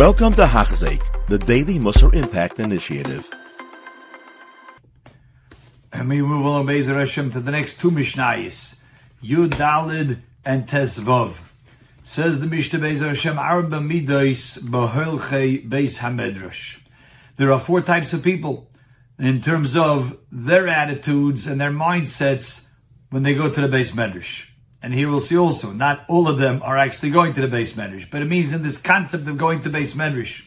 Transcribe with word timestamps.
Welcome 0.00 0.32
to 0.32 0.46
Hachzik, 0.46 1.02
the 1.28 1.36
Daily 1.36 1.78
Musar 1.78 2.14
Impact 2.14 2.58
Initiative. 2.58 3.30
And 5.92 6.08
we 6.08 6.22
move 6.22 6.46
along 6.46 6.68
Bezer 6.68 6.98
Hashem 6.98 7.32
to 7.32 7.40
the 7.40 7.50
next 7.50 7.78
two 7.78 7.90
Mishnayis, 7.90 8.76
Yud 9.22 9.50
Dalid 9.50 10.20
and 10.42 10.66
Tesvav. 10.66 11.36
Says 12.02 12.40
the 12.40 12.46
Mishnah 12.46 12.78
Bezer 12.78 13.08
Hashem, 13.08 13.38
Arba 13.38 13.76
Midois 13.76 14.60
Beholche 14.60 15.68
Beis 15.68 15.98
Hamedrash. 15.98 16.78
There 17.36 17.52
are 17.52 17.60
four 17.60 17.82
types 17.82 18.14
of 18.14 18.22
people 18.22 18.70
in 19.18 19.42
terms 19.42 19.76
of 19.76 20.16
their 20.32 20.66
attitudes 20.66 21.46
and 21.46 21.60
their 21.60 21.70
mindsets 21.70 22.64
when 23.10 23.22
they 23.22 23.34
go 23.34 23.50
to 23.50 23.60
the 23.60 23.68
beis 23.68 23.92
medrash. 23.92 24.49
And 24.82 24.94
here 24.94 25.10
we'll 25.10 25.20
see 25.20 25.36
also, 25.36 25.72
not 25.72 26.04
all 26.08 26.26
of 26.26 26.38
them 26.38 26.62
are 26.62 26.78
actually 26.78 27.10
going 27.10 27.34
to 27.34 27.46
the 27.46 27.54
beis 27.54 27.74
medrash, 27.74 28.08
but 28.10 28.22
it 28.22 28.26
means 28.26 28.52
in 28.52 28.62
this 28.62 28.78
concept 28.78 29.28
of 29.28 29.36
going 29.36 29.62
to 29.62 29.70
beis 29.70 29.94
medrash. 29.94 30.46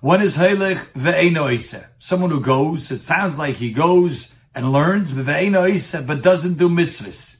One 0.00 0.22
is 0.22 0.36
Heilig 0.36 0.78
ve'eno 0.94 1.84
someone 1.98 2.30
who 2.30 2.40
goes, 2.40 2.90
it 2.90 3.04
sounds 3.04 3.38
like 3.38 3.56
he 3.56 3.70
goes 3.70 4.32
and 4.54 4.72
learns, 4.72 5.12
ve'eno 5.12 6.06
but 6.06 6.22
doesn't 6.22 6.54
do 6.54 6.68
mitzvahs. 6.68 7.36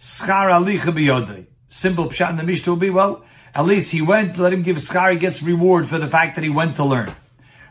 Schar 0.00 0.50
alicha 0.50 0.92
biyodei. 0.92 1.46
Simple 1.68 2.08
pshat 2.10 2.30
in 2.30 2.36
the 2.36 2.42
Mishnah 2.42 2.72
will 2.72 2.80
be, 2.80 2.90
well, 2.90 3.24
at 3.54 3.64
least 3.64 3.92
he 3.92 4.02
went, 4.02 4.38
let 4.38 4.52
him 4.52 4.62
give 4.62 4.76
schar, 4.76 5.12
he 5.12 5.18
gets 5.18 5.42
reward 5.42 5.88
for 5.88 5.98
the 5.98 6.06
fact 6.06 6.36
that 6.36 6.44
he 6.44 6.50
went 6.50 6.76
to 6.76 6.84
learn. 6.84 7.14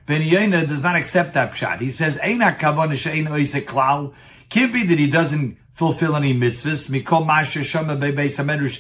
Ben 0.05 0.21
Yena 0.21 0.67
does 0.67 0.84
not 0.84 0.95
accept 0.95 1.34
that 1.34 1.54
pshat. 1.54 1.79
He 1.79 1.90
says, 1.90 2.17
Eina 2.17 2.57
kavana 2.57 2.95
she'eno 2.95 3.31
klal. 3.62 4.13
Can't 4.49 4.73
be 4.73 4.85
that 4.85 4.99
he 4.99 5.09
doesn't 5.09 5.57
fulfill 5.75 6.15
any 6.15 6.34
mitzvahs. 6.34 6.89
Mikol 6.89 7.25
masha 7.25 7.63
shama 7.63 7.93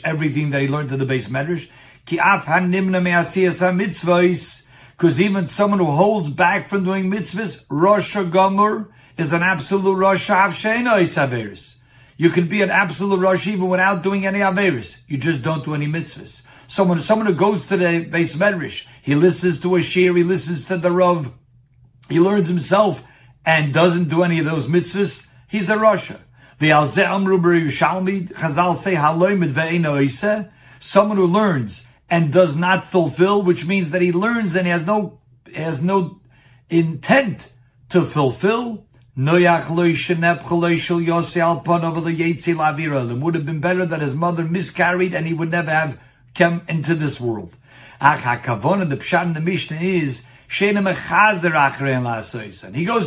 everything 0.03 0.49
that 0.49 0.61
he 0.61 0.67
learned 0.67 0.89
to 0.89 0.97
the 0.97 1.05
beis 1.05 1.27
medrash. 1.27 1.69
Ki 2.05 2.17
af 2.17 2.45
hanimna 2.45 3.03
me'asiyas. 3.03 4.63
Because 4.97 5.21
even 5.21 5.45
someone 5.45 5.79
who 5.79 5.91
holds 5.91 6.29
back 6.29 6.69
from 6.69 6.85
doing 6.85 7.11
mitzvahs, 7.11 7.65
Rosh 7.69 8.15
Gomor, 8.15 8.87
is 9.17 9.33
an 9.33 9.43
absolute 9.43 9.95
Rosh 9.95 10.29
Averis. 10.29 11.75
You 12.17 12.29
can 12.29 12.47
be 12.47 12.61
an 12.61 12.69
absolute 12.71 13.19
Rosh 13.19 13.45
even 13.47 13.67
without 13.67 14.01
doing 14.01 14.25
any 14.25 14.39
Averis. 14.39 14.95
You 15.05 15.17
just 15.17 15.41
don't 15.41 15.65
do 15.65 15.75
any 15.75 15.87
mitzvahs. 15.87 16.43
Someone, 16.67 16.99
someone 16.99 17.27
who 17.27 17.35
goes 17.35 17.67
to 17.67 17.77
the 17.77 18.05
beis 18.05 18.37
medrash, 18.37 18.87
he 19.01 19.15
listens 19.15 19.59
to 19.61 19.75
a 19.75 19.81
shir, 19.81 20.15
he 20.15 20.23
listens 20.23 20.65
to 20.65 20.77
the 20.77 20.91
Rav, 20.91 21.31
he 22.09 22.19
learns 22.19 22.47
himself, 22.47 23.03
and 23.45 23.73
doesn't 23.73 24.09
do 24.09 24.23
any 24.23 24.39
of 24.39 24.45
those 24.45 24.67
mitzvahs, 24.67 25.25
he's 25.47 25.69
a 25.69 25.75
Rasha. 25.75 26.19
Chazal 26.59 26.89
say 28.75 28.95
someone 30.79 31.17
who 31.17 31.27
learns 31.27 31.85
and 32.09 32.31
does 32.31 32.55
not 32.55 32.85
fulfill, 32.85 33.41
which 33.41 33.65
means 33.65 33.91
that 33.91 34.01
he 34.01 34.11
learns 34.11 34.55
and 34.55 34.65
he 34.65 34.71
has 34.71 34.85
no 34.85 35.19
has 35.53 35.83
no 35.83 36.21
intent 36.69 37.51
to 37.89 38.03
fulfill. 38.03 38.85
It 39.17 39.21
would 39.21 39.43
have 43.35 43.45
been 43.45 43.61
better 43.61 43.85
that 43.85 44.01
his 44.01 44.13
mother 44.13 44.43
miscarried 44.43 45.13
and 45.13 45.25
he 45.25 45.33
would 45.33 45.51
never 45.51 45.71
have 45.71 45.97
come 46.33 46.63
into 46.67 46.95
this 46.95 47.21
world. 47.21 47.53
The 48.01 48.05
pshat 48.05 49.23
in 49.23 49.33
the 49.33 49.39
Mishnah 49.39 49.77
is 49.77 50.23
he 50.47 50.69
goes 50.69 50.91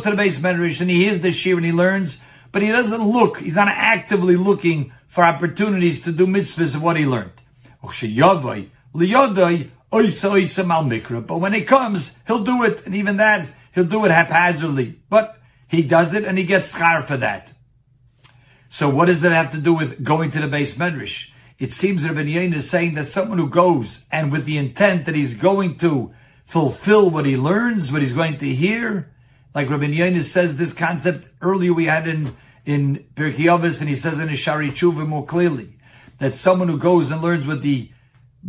to 0.01 0.09
the 0.09 0.15
beis 0.15 0.39
medrash 0.39 0.81
and 0.81 0.89
he 0.89 1.05
hears 1.05 1.21
the 1.21 1.31
shir 1.31 1.55
and 1.55 1.65
he 1.65 1.71
learns 1.71 2.21
but 2.51 2.61
he 2.61 2.69
doesn't 2.69 3.07
look, 3.07 3.39
he's 3.39 3.55
not 3.55 3.67
actively 3.67 4.35
looking 4.35 4.91
for 5.07 5.23
opportunities 5.23 6.01
to 6.03 6.11
do 6.11 6.27
mitzvahs 6.27 6.75
of 6.75 6.83
what 6.83 6.97
he 6.97 7.05
learned. 7.05 7.31
But 11.27 11.37
when 11.37 11.53
it 11.53 11.67
comes, 11.67 12.15
he'll 12.27 12.43
do 12.43 12.63
it, 12.63 12.85
and 12.85 12.95
even 12.95 13.17
that, 13.17 13.49
he'll 13.73 13.85
do 13.85 14.05
it 14.05 14.11
haphazardly. 14.11 14.99
But 15.09 15.39
he 15.67 15.81
does 15.83 16.13
it, 16.13 16.25
and 16.25 16.37
he 16.37 16.43
gets 16.43 16.75
schar 16.75 17.03
for 17.03 17.17
that. 17.17 17.51
So 18.69 18.87
what 18.89 19.05
does 19.05 19.23
it 19.23 19.31
have 19.31 19.51
to 19.51 19.57
do 19.57 19.73
with 19.73 20.03
going 20.03 20.31
to 20.31 20.39
the 20.39 20.47
beis 20.47 20.75
medrash? 20.75 21.31
It 21.57 21.73
seems 21.73 22.03
that 22.03 22.13
Rabbi 22.13 22.29
Yain 22.29 22.53
is 22.53 22.69
saying 22.69 22.93
that 22.93 23.07
someone 23.07 23.39
who 23.39 23.49
goes 23.49 24.05
and 24.11 24.31
with 24.31 24.45
the 24.45 24.57
intent 24.57 25.05
that 25.05 25.15
he's 25.15 25.35
going 25.35 25.77
to 25.79 26.13
fulfill 26.45 27.09
what 27.09 27.25
he 27.25 27.35
learns, 27.35 27.91
what 27.91 28.01
he's 28.01 28.13
going 28.13 28.37
to 28.37 28.53
hear, 28.53 29.11
like 29.53 29.69
Rabbi 29.69 29.85
Yonis 29.85 30.25
says 30.25 30.57
this 30.57 30.73
concept 30.73 31.27
earlier 31.41 31.73
we 31.73 31.85
had 31.85 32.07
in, 32.07 32.35
in 32.65 33.05
Pirkei 33.15 33.79
and 33.79 33.89
he 33.89 33.95
says 33.95 34.19
in 34.19 34.29
his 34.29 34.39
Shari 34.39 34.71
Tshuva 34.71 35.07
more 35.07 35.25
clearly, 35.25 35.77
that 36.19 36.35
someone 36.35 36.67
who 36.67 36.77
goes 36.77 37.09
and 37.11 37.21
learns 37.21 37.47
with 37.47 37.61
the, 37.61 37.91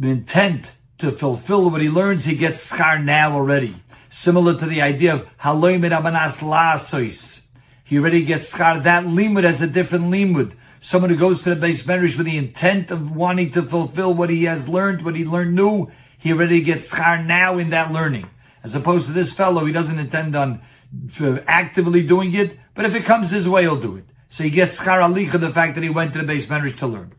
intent 0.00 0.74
to 0.98 1.10
fulfill 1.10 1.70
what 1.70 1.80
he 1.80 1.88
learns, 1.88 2.24
he 2.24 2.36
gets 2.36 2.70
schar 2.70 3.02
now 3.02 3.32
already. 3.32 3.74
Similar 4.10 4.58
to 4.58 4.66
the 4.66 4.82
idea 4.82 5.14
of 5.14 5.38
haloim 5.38 5.88
abanas 5.88 6.38
la'asois. 6.38 7.42
He 7.84 7.98
already 7.98 8.24
gets 8.24 8.54
schar. 8.54 8.82
That 8.82 9.04
limud 9.04 9.44
has 9.44 9.62
a 9.62 9.66
different 9.66 10.06
limud. 10.06 10.54
Someone 10.80 11.10
who 11.10 11.16
goes 11.16 11.42
to 11.42 11.54
the 11.54 11.66
beis 11.66 11.84
medrash 11.84 12.16
with 12.16 12.26
the 12.26 12.36
intent 12.36 12.90
of 12.90 13.16
wanting 13.16 13.50
to 13.52 13.62
fulfill 13.62 14.14
what 14.14 14.30
he 14.30 14.44
has 14.44 14.68
learned, 14.68 15.04
what 15.04 15.16
he 15.16 15.24
learned 15.24 15.54
new, 15.54 15.90
he 16.18 16.32
already 16.32 16.60
gets 16.60 16.92
schar 16.92 17.24
now 17.24 17.58
in 17.58 17.70
that 17.70 17.92
learning. 17.92 18.28
As 18.62 18.74
opposed 18.74 19.06
to 19.06 19.12
this 19.12 19.32
fellow, 19.32 19.64
he 19.64 19.72
doesn't 19.72 19.98
intend 19.98 20.36
on 20.36 20.60
for 21.08 21.44
actively 21.46 22.02
doing 22.02 22.34
it, 22.34 22.58
but 22.74 22.84
if 22.84 22.94
it 22.94 23.04
comes 23.04 23.30
his 23.30 23.48
way, 23.48 23.62
he'll 23.62 23.80
do 23.80 23.96
it. 23.96 24.04
So 24.28 24.44
he 24.44 24.50
gets 24.50 24.80
schar 24.80 25.00
alicha, 25.00 25.40
the 25.40 25.50
fact 25.50 25.74
that 25.74 25.84
he 25.84 25.90
went 25.90 26.12
to 26.14 26.22
the 26.22 26.32
beis 26.32 26.46
medrash 26.46 26.78
to 26.78 26.86
learn. 26.86 27.12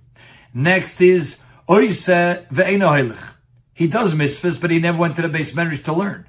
Next 0.53 1.01
is 1.01 1.37
oise 1.69 2.05
ve'eno 2.05 3.17
He 3.73 3.87
does 3.87 4.13
mitzvahs, 4.13 4.59
but 4.59 4.71
he 4.71 4.79
never 4.79 4.97
went 4.97 5.15
to 5.17 5.21
the 5.21 5.27
beis 5.29 5.53
medrash 5.53 5.83
to 5.85 5.93
learn. 5.93 6.27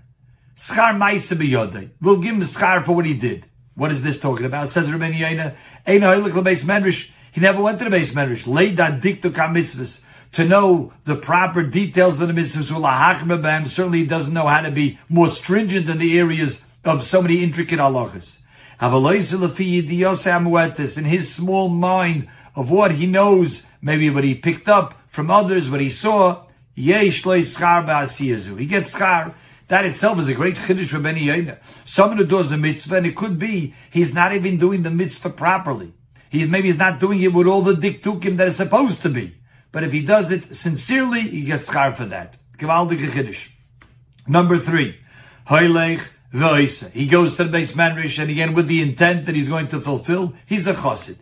Schar 0.57 0.97
ma'isa 0.97 1.37
biyodei. 1.37 1.91
We'll 2.01 2.19
give 2.19 2.35
him 2.35 2.41
schar 2.43 2.85
for 2.85 2.95
what 2.95 3.07
he 3.07 3.15
did. 3.15 3.47
What 3.75 3.91
is 3.91 4.03
this 4.03 4.21
talking 4.21 4.45
about? 4.45 4.69
Says 4.69 4.89
Rabbeinu 4.89 5.15
Yaina, 5.15 5.55
Eino 5.87 6.15
Heilich 6.15 6.33
lebeis 6.33 6.65
medrash. 6.65 7.11
He 7.33 7.41
never 7.41 7.63
went 7.63 7.79
to 7.79 7.89
the 7.89 7.97
beis 7.97 8.13
medrash. 8.13 8.45
Leida 8.45 9.01
diktuk 9.01 9.33
mitzvahs. 9.33 10.01
To 10.33 10.45
know 10.47 10.93
the 11.05 11.17
proper 11.17 11.63
details 11.63 12.21
of 12.21 12.29
the 12.29 12.35
mitzvahs, 12.35 13.69
certainly 13.69 13.99
he 13.99 14.07
doesn't 14.07 14.33
know 14.33 14.47
how 14.47 14.63
to 14.63 14.71
be 14.71 14.99
more 15.09 15.29
stringent 15.29 15.89
in 15.91 15.99
the 15.99 16.19
areas 16.19 16.63
of 16.85 17.03
so 17.03 17.23
many 17.23 17.43
intricate 17.43 17.79
halachas. 17.79 18.39
In 20.99 21.05
his 21.05 21.35
small 21.35 21.69
mind 21.69 22.29
of 22.55 22.71
what 22.71 22.93
he 22.93 23.07
knows, 23.07 23.65
maybe 23.81 24.11
what 24.11 24.25
he 24.25 24.35
picked 24.35 24.69
up 24.69 25.01
from 25.09 25.31
others, 25.31 25.71
what 25.71 25.81
he 25.81 25.89
saw, 25.89 26.45
he 26.75 26.93
gets 26.93 27.25
schar. 27.25 29.35
That 29.69 29.87
itself 29.87 30.19
is 30.19 30.29
a 30.29 30.35
great 30.35 30.57
chiddush 30.57 30.89
for 30.89 30.99
Beni 30.99 31.27
Yoda. 31.27 31.59
Someone 31.85 32.19
who 32.19 32.27
does 32.27 32.53
a 32.53 32.59
mitzvah, 32.59 32.97
and 32.97 33.07
it 33.07 33.17
could 33.17 33.39
be 33.39 33.75
he's 33.91 34.13
not 34.13 34.35
even 34.35 34.59
doing 34.59 34.83
the 34.83 34.91
mitzvah 34.91 35.31
properly. 35.31 35.95
He 36.29 36.45
maybe 36.47 36.69
he's 36.69 36.79
not 36.79 36.99
doing 36.99 37.23
it 37.23 37.33
with 37.33 37.47
all 37.47 37.63
the 37.63 37.75
diktukim 37.75 38.37
that 38.37 38.49
it's 38.49 38.57
supposed 38.57 39.03
to 39.03 39.09
be. 39.09 39.37
But 39.71 39.85
if 39.85 39.93
he 39.93 40.05
does 40.05 40.31
it 40.31 40.55
sincerely, 40.55 41.23
he 41.23 41.45
gets 41.45 41.71
schar 41.71 41.95
for 41.95 42.05
that. 42.07 42.37
Number 44.27 44.59
three, 44.59 44.99
Hoylech 45.49 46.03
he 46.33 47.07
goes 47.07 47.37
to 47.37 47.45
the 47.45 47.59
beis 47.59 47.73
medrash, 47.75 48.19
and 48.19 48.31
again 48.31 48.55
with 48.55 48.67
the 48.67 48.81
intent 48.81 49.27
that 49.27 49.35
he's 49.35 49.49
going 49.49 49.69
to 49.69 49.81
fulfill, 49.81 50.35
he's 50.47 50.67
a 50.67 50.73
chosid. 50.75 51.19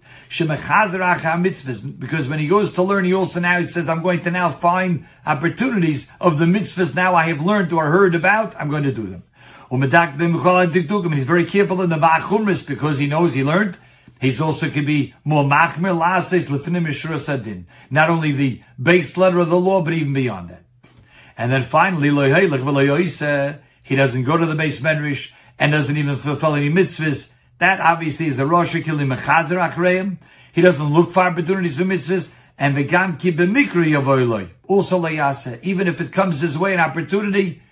Because 1.99 2.29
when 2.29 2.39
he 2.39 2.47
goes 2.47 2.73
to 2.75 2.83
learn, 2.85 3.05
he 3.05 3.13
also 3.13 3.41
now 3.41 3.61
he 3.61 3.67
says, 3.67 3.89
I'm 3.89 4.03
going 4.03 4.21
to 4.21 4.31
now 4.31 4.53
find 4.53 5.09
opportunities 5.27 6.09
of 6.21 6.39
the 6.39 6.45
mitzvahs 6.45 6.95
now 6.95 7.17
I 7.17 7.25
have 7.27 7.45
learned 7.45 7.73
or 7.73 7.91
heard 7.91 8.15
about, 8.15 8.55
I'm 8.57 8.71
going 8.71 8.85
to 8.85 8.93
do 8.93 9.09
them. 9.09 9.25
He's 9.73 11.25
very 11.25 11.45
careful 11.45 11.83
in 11.83 11.91
the 11.91 11.97
vachumris 11.97 12.65
because 12.65 12.99
he 12.99 13.09
knows 13.09 13.35
he 13.35 13.43
learned. 13.43 13.77
He's 14.21 14.41
also 14.41 14.71
can 14.71 14.85
be 14.85 15.15
more 15.25 15.43
machmir 15.43 15.99
lases 15.99 16.49
Not 17.91 18.11
only 18.11 18.31
the 18.33 18.63
base 18.81 19.17
letter 19.17 19.41
of 19.41 19.49
the 19.49 19.59
law, 19.59 19.83
but 19.83 19.95
even 19.95 20.13
beyond 20.13 20.51
that. 20.51 20.63
And 21.37 21.51
then 21.51 21.65
finally, 21.65 22.11
he 23.91 23.97
doesn't 23.97 24.23
go 24.23 24.37
to 24.37 24.47
the 24.47 24.55
beis 24.55 24.81
medrash 24.81 25.33
and 25.59 25.73
doesn't 25.73 25.97
even 25.97 26.15
fulfill 26.15 26.55
any 26.55 26.71
mitzvahs. 26.71 27.29
That 27.59 27.81
obviously 27.81 28.29
is 28.29 28.39
a 28.39 28.47
Rosh 28.47 28.73
Achreim. 28.73 30.19
He 30.53 30.61
doesn't 30.61 30.93
look 30.93 31.11
for 31.11 31.25
opportunities 31.25 31.77
for 31.77 31.83
mitzvahs. 31.83 32.29
And 32.57 32.77
vegam 32.77 33.19
ki 33.19 33.33
b'mikri 33.33 33.91
yavoyloi. 33.91 34.51
Also 34.69 34.97
layasa. 34.97 35.61
Even 35.65 35.89
if 35.89 36.01
it 36.01 36.13
comes 36.13 36.39
his 36.39 36.57
way 36.57 36.73
an 36.73 36.79
opportunity, 36.79 37.63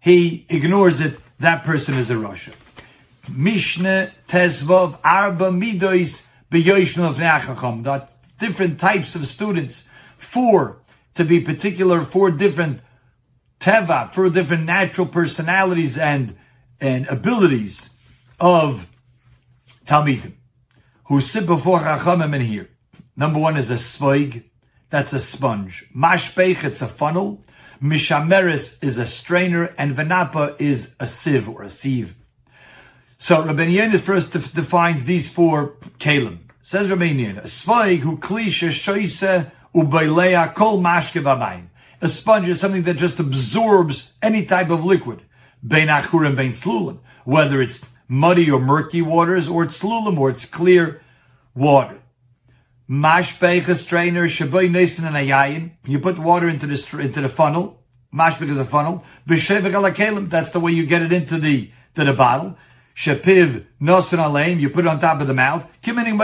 he 0.00 0.44
ignores 0.50 1.00
it. 1.00 1.18
That 1.38 1.64
person 1.64 1.94
is 1.94 2.10
a 2.10 2.18
Rosh. 2.18 2.50
Mishnah 3.26 4.12
Tezvov 4.28 4.98
Arba 5.02 5.46
Midois 5.46 6.20
B'yoishnu 6.50 7.08
of 7.08 7.16
That 7.84 8.12
different 8.38 8.78
types 8.78 9.14
of 9.14 9.26
students. 9.26 9.88
Four, 10.18 10.82
to 11.14 11.24
be 11.24 11.40
particular, 11.40 12.04
four 12.04 12.30
different 12.30 12.82
teva, 13.64 14.12
for 14.12 14.28
different 14.28 14.64
natural 14.64 15.06
personalities 15.06 15.96
and, 15.96 16.36
and 16.80 17.06
abilities 17.08 17.88
of 18.38 18.88
Talmidim 19.86 20.34
who 21.04 21.20
sit 21.20 21.46
before 21.46 21.80
Chachamim 21.80 22.34
in 22.34 22.42
here. 22.42 22.68
Number 23.16 23.38
one 23.38 23.56
is 23.56 23.70
a 23.70 23.76
svoig, 23.76 24.44
that's 24.90 25.12
a 25.12 25.18
sponge. 25.18 25.86
Mashpech, 25.94 26.64
it's 26.64 26.82
a 26.82 26.88
funnel. 26.88 27.42
Mishameris 27.82 28.82
is 28.82 28.98
a 28.98 29.06
strainer, 29.06 29.74
and 29.76 29.96
Venapa 29.96 30.58
is 30.60 30.94
a 30.98 31.06
sieve 31.06 31.48
or 31.48 31.62
a 31.62 31.70
sieve. 31.70 32.16
So 33.18 33.44
Rabbi 33.44 33.66
Yehuda 33.66 34.00
first 34.00 34.32
defines 34.32 35.04
these 35.04 35.32
four 35.32 35.76
kalim. 35.98 36.38
Says 36.62 36.90
Rabbi 36.90 37.08
Yehuda, 37.08 37.38
a 37.38 37.42
sveig 37.42 37.98
who 37.98 38.16
klisha 38.16 38.70
shoise 38.70 39.50
ubailea 39.74 40.54
kol 40.54 40.80
mashke 40.80 41.22
A 42.00 42.08
sponge 42.08 42.48
is 42.48 42.60
something 42.60 42.82
that 42.84 42.96
just 42.96 43.18
absorbs 43.18 44.12
any 44.22 44.44
type 44.44 44.70
of 44.70 44.84
liquid. 44.84 45.22
Bein 45.66 45.88
and 45.88 46.36
bein 46.36 46.52
slulim. 46.52 46.98
Whether 47.24 47.62
it's 47.62 47.86
muddy 48.08 48.50
or 48.50 48.60
murky 48.60 49.02
waters, 49.02 49.48
or 49.48 49.64
it's 49.64 49.80
slulim, 49.80 50.18
or 50.18 50.30
it's 50.30 50.44
clear 50.44 51.00
water. 51.54 52.00
Mashbech, 52.88 53.66
a 53.68 53.74
strainer, 53.74 54.28
shaboy 54.28 54.70
nesin 54.70 55.06
and 55.06 55.16
ayayin. 55.16 55.72
You 55.86 55.98
put 55.98 56.18
water 56.18 56.48
into 56.48 56.66
the, 56.66 56.98
into 57.00 57.22
the 57.22 57.28
funnel. 57.30 57.82
Mashbech 58.12 58.50
is 58.50 58.58
a 58.58 58.64
funnel. 58.64 59.04
V'shevek 59.26 59.72
ala 59.72 60.26
That's 60.26 60.50
the 60.50 60.60
way 60.60 60.72
you 60.72 60.84
get 60.84 61.02
it 61.02 61.12
into 61.12 61.38
the, 61.38 61.70
to 61.94 62.04
the 62.04 62.12
bottle. 62.12 62.58
Shapiv 62.94 63.64
nosun 63.80 64.18
aleim. 64.18 64.60
You 64.60 64.68
put 64.68 64.84
it 64.84 64.88
on 64.88 65.00
top 65.00 65.20
of 65.20 65.26
the 65.26 65.34
mouth. 65.34 65.66
Kimining 65.82 66.18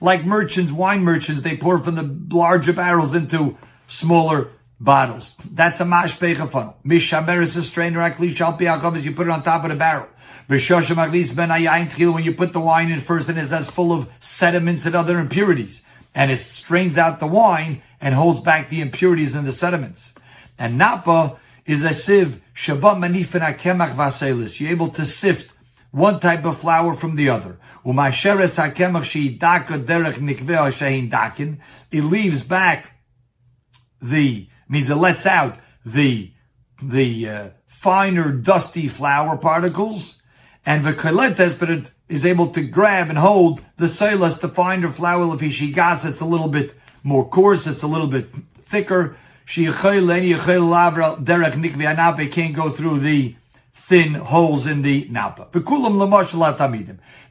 like 0.00 0.24
merchants, 0.24 0.72
wine 0.72 1.04
merchants, 1.04 1.42
they 1.42 1.56
pour 1.56 1.78
from 1.78 1.94
the 1.94 2.34
larger 2.36 2.72
barrels 2.72 3.14
into 3.14 3.56
smaller 3.86 4.48
bottles. 4.82 5.36
That's 5.50 5.80
a 5.80 5.84
mashbecha 5.84 6.50
funnel. 6.50 6.76
Mishaber 6.84 7.40
is 7.42 7.56
a 7.56 7.62
strainer, 7.62 8.00
akli 8.00 8.34
shalpi 8.34 9.02
you 9.02 9.12
put 9.12 9.28
it 9.28 9.30
on 9.30 9.42
top 9.42 9.64
of 9.64 9.70
the 9.70 9.76
barrel. 9.76 10.08
When 10.48 10.58
you 12.24 12.34
put 12.34 12.52
the 12.52 12.60
wine 12.60 12.90
in 12.90 13.00
first 13.00 13.28
and 13.28 13.38
it's 13.38 13.50
that's 13.50 13.70
full 13.70 13.92
of 13.92 14.08
sediments 14.20 14.84
and 14.84 14.94
other 14.94 15.18
impurities. 15.18 15.82
And 16.14 16.30
it 16.30 16.40
strains 16.40 16.98
out 16.98 17.20
the 17.20 17.26
wine 17.26 17.82
and 18.00 18.14
holds 18.14 18.40
back 18.40 18.68
the 18.68 18.80
impurities 18.80 19.34
and 19.34 19.46
the 19.46 19.52
sediments. 19.52 20.12
And 20.58 20.76
napa 20.76 21.38
is 21.64 21.84
a 21.84 21.94
sieve. 21.94 22.42
Shabbat 22.54 22.98
manifin 22.98 23.40
akemach 23.40 23.94
vaselis. 23.94 24.60
You're 24.60 24.72
able 24.72 24.88
to 24.88 25.06
sift 25.06 25.52
one 25.92 26.20
type 26.20 26.44
of 26.44 26.58
flour 26.58 26.94
from 26.94 27.16
the 27.16 27.28
other. 27.28 27.58
It 31.90 32.04
leaves 32.04 32.42
back 32.42 32.92
the, 34.02 34.48
means 34.68 34.90
it 34.90 34.96
lets 34.96 35.26
out 35.26 35.58
the, 35.84 36.32
the 36.82 37.28
uh, 37.28 37.50
finer 37.66 38.32
dusty 38.32 38.88
flour 38.88 39.36
particles 39.36 40.22
and 40.64 40.84
the 40.84 40.92
koletes, 40.92 41.58
but 41.58 41.70
it 41.70 41.90
is 42.08 42.24
able 42.24 42.48
to 42.48 42.62
grab 42.62 43.08
and 43.08 43.18
hold 43.18 43.60
the 43.76 43.88
silas, 43.88 44.38
the 44.38 44.48
finer 44.48 44.88
flour 44.88 45.32
of 45.32 45.40
Ishigas. 45.40 46.04
It's 46.04 46.20
a 46.20 46.24
little 46.24 46.48
bit 46.48 46.74
more 47.02 47.28
coarse, 47.28 47.66
it's 47.66 47.82
a 47.82 47.86
little 47.86 48.06
bit 48.06 48.28
thicker. 48.60 49.16
Derek 51.24 52.30
can't 52.32 52.54
go 52.54 52.70
through 52.70 53.00
the 53.00 53.36
thin 53.72 54.14
holes 54.14 54.66
in 54.66 54.82
the 54.82 55.08
napa. 55.10 55.48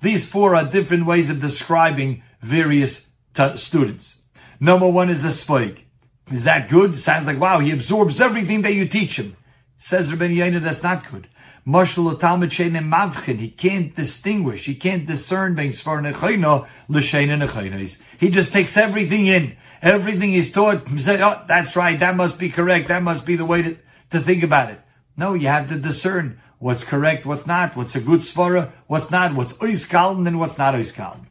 These 0.01 0.29
four 0.29 0.55
are 0.55 0.65
different 0.65 1.05
ways 1.05 1.29
of 1.29 1.39
describing 1.39 2.23
various 2.41 3.07
t- 3.33 3.57
students. 3.57 4.17
Number 4.59 4.89
one 4.89 5.09
is 5.09 5.23
a 5.23 5.29
sveig. 5.29 5.85
Is 6.29 6.43
that 6.43 6.69
good? 6.69 6.93
It 6.93 6.99
Sounds 6.99 7.25
like, 7.25 7.39
wow, 7.39 7.59
he 7.59 7.71
absorbs 7.71 8.21
everything 8.21 8.61
that 8.61 8.73
you 8.73 8.87
teach 8.87 9.17
him. 9.17 9.35
Says 9.77 10.11
Rabbi 10.11 10.33
Yaina, 10.33 10.61
that's 10.61 10.83
not 10.83 11.09
good. 11.09 11.27
Mashal 11.65 12.19
Talmud 12.19 12.49
Mavchin. 12.49 13.39
He 13.39 13.49
can't 13.49 13.95
distinguish. 13.95 14.65
He 14.65 14.75
can't 14.75 15.05
discern 15.05 15.55
L'Shein 15.55 17.29
and 17.29 17.97
He 18.19 18.29
just 18.29 18.53
takes 18.53 18.77
everything 18.77 19.27
in. 19.27 19.57
Everything 19.81 20.31
he's 20.33 20.51
taught. 20.51 20.87
He 20.87 20.99
said, 20.99 21.21
"Oh, 21.21 21.41
that's 21.47 21.75
right. 21.75 21.99
That 21.99 22.15
must 22.15 22.37
be 22.37 22.49
correct. 22.49 22.87
That 22.87 23.01
must 23.01 23.25
be 23.25 23.35
the 23.35 23.45
way 23.45 23.61
to, 23.63 23.77
to 24.11 24.19
think 24.19 24.43
about 24.43 24.69
it." 24.69 24.79
No, 25.17 25.33
you 25.33 25.47
have 25.47 25.69
to 25.69 25.77
discern 25.77 26.39
what's 26.59 26.83
correct, 26.83 27.25
what's 27.25 27.47
not, 27.47 27.75
what's 27.75 27.95
a 27.95 27.99
good 27.99 28.19
svara, 28.21 28.71
what's 28.85 29.09
not, 29.09 29.33
what's 29.33 29.53
oiskaln 29.53 30.27
and 30.27 30.39
what's 30.39 30.59
not 30.59 30.75
oiskaln. 30.75 31.25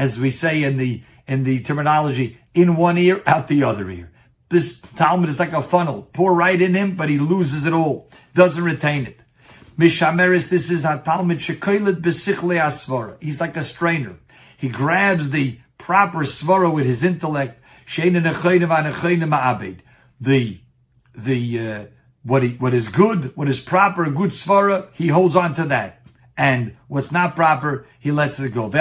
As 0.00 0.18
we 0.18 0.30
say 0.30 0.62
in 0.62 0.78
the 0.78 1.02
in 1.28 1.44
the 1.44 1.60
terminology, 1.60 2.38
in 2.54 2.74
one 2.74 2.96
ear, 2.96 3.22
out 3.26 3.48
the 3.48 3.62
other 3.62 3.90
ear. 3.90 4.10
This 4.48 4.80
Talmid 4.80 5.28
is 5.28 5.38
like 5.38 5.52
a 5.52 5.60
funnel. 5.60 6.08
Pour 6.14 6.32
right 6.32 6.58
in 6.58 6.72
him, 6.72 6.96
but 6.96 7.10
he 7.10 7.18
loses 7.18 7.66
it 7.66 7.74
all. 7.74 8.08
Doesn't 8.34 8.64
retain 8.64 9.04
it. 9.04 9.20
Mishameris, 9.78 10.48
this 10.48 10.70
is 10.70 10.84
a 10.84 11.02
Talmid 11.06 11.36
shekoilet 11.36 12.00
besichle 12.00 12.58
asvara. 12.58 13.18
He's 13.22 13.42
like 13.42 13.58
a 13.58 13.62
strainer. 13.62 14.16
He 14.56 14.70
grabs 14.70 15.28
the 15.30 15.58
proper 15.76 16.20
svara 16.20 16.72
with 16.72 16.86
his 16.86 17.04
intellect. 17.04 17.62
The, 20.18 20.60
the, 21.14 21.68
uh, 21.68 21.84
what 22.22 22.42
he, 22.42 22.48
what 22.54 22.72
is 22.72 22.88
good, 22.88 23.36
what 23.36 23.48
is 23.48 23.60
proper, 23.60 24.10
good 24.10 24.30
svara, 24.30 24.88
he 24.94 25.08
holds 25.08 25.36
on 25.36 25.54
to 25.56 25.66
that. 25.66 25.99
And 26.40 26.74
what's 26.88 27.12
not 27.12 27.36
proper, 27.36 27.84
he 27.98 28.10
lets 28.10 28.40
it 28.40 28.54
go. 28.54 28.64
According 28.68 28.80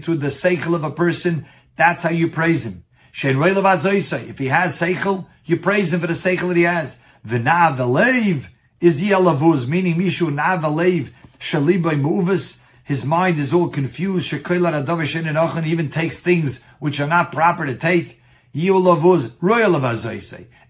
to 0.00 0.14
the 0.16 0.28
seichel 0.28 0.74
of 0.74 0.84
a 0.84 0.90
person, 0.90 1.46
that's 1.76 2.00
how 2.00 2.08
you 2.08 2.28
praise 2.28 2.64
him. 2.64 2.84
If 3.12 4.38
he 4.38 4.46
has 4.46 4.80
seichel, 4.80 5.26
you 5.44 5.58
praise 5.58 5.92
him 5.92 6.00
for 6.00 6.06
the 6.06 6.14
seichel 6.14 6.48
that 6.48 6.56
he 6.56 6.62
has. 6.62 6.96
V'na 7.26 7.76
v'leiv 7.76 8.46
is 8.80 9.02
yalavuz, 9.02 9.66
meaning 9.66 9.96
mishu 9.96 10.32
na 10.32 10.56
v'leiv 10.56 11.10
shalibai 11.38 12.00
movus. 12.00 12.60
His 12.82 13.04
mind 13.04 13.38
is 13.38 13.52
all 13.52 13.68
confused. 13.68 14.32
Shekayla 14.32 15.66
even 15.66 15.90
takes 15.90 16.20
things 16.20 16.62
which 16.78 16.98
are 16.98 17.06
not 17.06 17.30
proper 17.30 17.66
to 17.66 17.74
take. 17.74 18.22
Yilavuz, 18.54 19.32
royal 19.42 19.76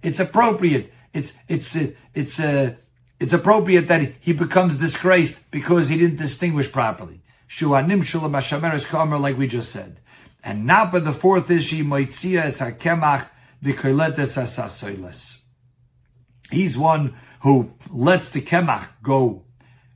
It's 0.03 0.19
appropriate. 0.19 0.93
It's, 1.13 1.33
it's, 1.49 1.77
it's, 2.15 2.41
uh, 2.41 2.75
it's 3.19 3.33
appropriate 3.33 3.89
that 3.89 4.13
he 4.21 4.33
becomes 4.33 4.79
disgraced 4.79 5.51
because 5.51 5.89
he 5.89 5.99
didn't 5.99 6.17
distinguish 6.17 6.71
properly. 6.73 7.23
Shuanim 7.49 8.03
Shulam 8.03 8.31
Hashameres 8.31 8.85
Kamer, 8.85 9.21
like 9.21 9.37
we 9.37 9.49
just 9.49 9.73
said. 9.73 10.01
And 10.43 10.65
Napa, 10.67 11.01
the 11.01 11.13
fourth 11.13 11.51
is 11.51 11.65
she 11.65 11.83
Moitzia 11.83 12.45
es 12.45 12.61
Hakemach 12.61 13.27
v'koiletes 13.63 14.41
asasoiles. 14.41 15.39
He's 16.51 16.79
one 16.79 17.17
who 17.43 17.75
lets 17.91 18.31
the 18.31 18.41
Kemach 18.41 18.87
go, 19.03 19.45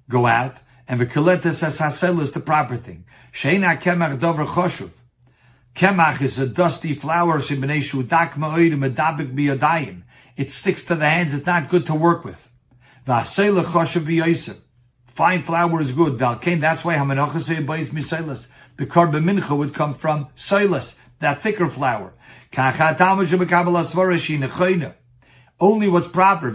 go 0.08 0.26
out, 0.26 0.58
and 0.87 1.00
v'koiletes 1.00 1.62
asasel 1.62 2.20
is 2.20 2.32
the 2.32 2.40
proper 2.40 2.76
thing. 2.76 3.06
Sheina 3.32 3.81
Kemach 3.81 4.20
dover 4.20 4.44
choshuv. 4.44 4.90
Kemach 5.75 6.21
is 6.21 6.38
a 6.38 6.47
dusty 6.47 6.92
flower, 6.94 7.38
it 10.37 10.50
sticks 10.50 10.85
to 10.85 10.95
the 10.95 11.09
hands, 11.09 11.35
it's 11.35 11.47
not 11.47 11.69
good 11.69 11.87
to 11.87 11.95
work 11.95 12.25
with. 12.25 12.50
Fine 15.07 15.43
flour 15.45 15.81
is 15.81 15.93
good. 15.93 16.19
That's 16.19 16.85
why 16.85 16.97
Hamanachas 16.97 17.49
Bayis 17.67 17.91
Misailas. 17.91 18.49
The 18.76 18.87
Karba 18.87 19.23
Mincha 19.23 19.57
would 19.57 19.73
come 19.73 19.95
from 19.95 20.29
Silas, 20.35 20.97
that 21.21 21.41
thicker 21.41 21.69
flour. 21.69 22.14
Only 25.61 25.88
what's 25.88 26.09
proper. 26.09 26.50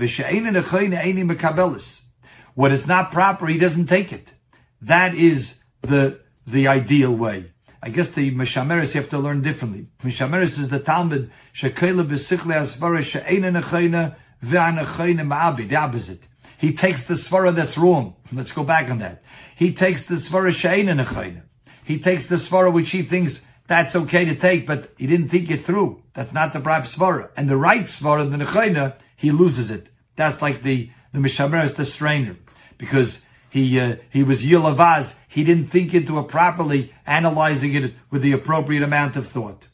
What 2.55 2.71
is 2.71 2.87
not 2.87 3.11
proper, 3.11 3.47
he 3.47 3.57
doesn't 3.57 3.87
take 3.87 4.11
it. 4.11 4.33
That 4.81 5.15
is 5.15 5.59
the, 5.81 6.19
the 6.45 6.67
ideal 6.67 7.15
way. 7.15 7.53
I 7.81 7.89
guess 7.89 8.09
the 8.11 8.31
Mishameris 8.31 8.93
you 8.93 9.01
have 9.01 9.09
to 9.11 9.19
learn 9.19 9.41
differently. 9.41 9.87
Mishameris 10.03 10.59
is 10.59 10.69
the 10.69 10.79
Talmid, 10.79 11.29
Shekela 11.53 12.05
Besikle 12.05 12.55
Asvara 12.55 13.01
She'ena 13.01 13.51
Nechayna 13.51 14.15
Ve'anachayna 14.43 15.21
Ma'abi, 15.21 15.67
the 15.67 15.75
opposite. 15.75 16.23
He 16.59 16.73
takes 16.73 17.05
the 17.05 17.13
svara 17.13 17.55
that's 17.55 17.77
wrong. 17.77 18.15
Let's 18.33 18.51
go 18.51 18.65
back 18.65 18.89
on 18.89 18.99
that. 18.99 19.23
He 19.55 19.73
takes 19.73 20.05
the 20.05 20.15
svara 20.15 20.51
she'ena 20.51 20.93
nechayna. 20.93 21.43
He 21.85 21.99
takes 21.99 22.27
the 22.27 22.35
svara 22.35 22.71
which 22.71 22.89
he 22.89 23.01
thinks 23.01 23.45
that's 23.67 23.95
okay 23.95 24.25
to 24.25 24.35
take, 24.35 24.67
but 24.67 24.93
he 24.97 25.07
didn't 25.07 25.29
think 25.29 25.49
it 25.49 25.63
through. 25.63 26.03
That's 26.13 26.33
not 26.33 26.51
the 26.51 26.59
proper 26.59 26.87
svara. 26.87 27.29
And 27.37 27.49
the 27.49 27.55
right 27.55 27.85
svara, 27.85 28.29
the 28.29 28.43
nechayna, 28.43 28.95
he 29.15 29.31
loses 29.31 29.71
it. 29.71 29.87
That's 30.17 30.41
like 30.41 30.63
the, 30.63 30.91
the 31.13 31.19
mishamer 31.19 31.63
is 31.63 31.75
the 31.75 31.85
strainer. 31.85 32.35
Because 32.77 33.21
he, 33.49 33.79
uh, 33.79 33.97
he 34.09 34.23
was 34.23 34.43
yilavaz. 34.43 35.13
He 35.27 35.43
didn't 35.43 35.67
think 35.67 35.93
into 35.93 36.19
it 36.19 36.27
properly, 36.27 36.93
analyzing 37.05 37.73
it 37.73 37.93
with 38.09 38.21
the 38.21 38.31
appropriate 38.31 38.83
amount 38.83 39.15
of 39.15 39.27
thought. 39.27 39.67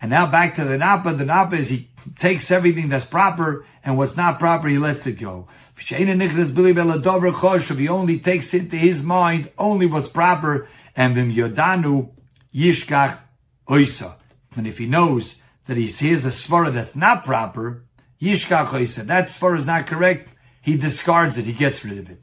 And 0.00 0.10
now 0.10 0.26
back 0.26 0.54
to 0.56 0.64
the 0.64 0.78
napa. 0.78 1.14
The 1.14 1.24
napa 1.24 1.56
is 1.56 1.68
he 1.68 1.90
takes 2.18 2.50
everything 2.50 2.88
that's 2.88 3.06
proper 3.06 3.64
and 3.88 3.96
what's 3.96 4.16
not 4.16 4.38
proper, 4.38 4.68
he 4.68 4.78
lets 4.78 5.06
it 5.06 5.12
go. 5.12 5.48
He 5.78 5.94
only 7.88 8.18
takes 8.18 8.54
into 8.54 8.76
his 8.76 9.02
mind 9.02 9.50
only 9.56 9.86
what's 9.86 10.08
proper, 10.10 10.68
and 10.94 11.14
vim 11.14 11.32
yodanu 11.32 12.10
yishkach 12.54 13.18
oisa. 13.66 14.16
And 14.56 14.66
if 14.66 14.76
he 14.78 14.86
knows 14.86 15.40
that 15.66 15.76
he 15.78 15.86
hears 15.86 16.26
a 16.26 16.30
svara 16.30 16.70
that's 16.72 16.96
not 16.96 17.24
proper, 17.24 17.84
yishkach 18.20 18.68
oisa, 18.68 19.06
that 19.06 19.28
svara 19.28 19.56
is 19.56 19.66
not 19.66 19.86
correct, 19.86 20.28
he 20.60 20.76
discards 20.76 21.38
it, 21.38 21.46
he 21.46 21.54
gets 21.54 21.82
rid 21.84 21.98
of 21.98 22.10
it. 22.10 22.22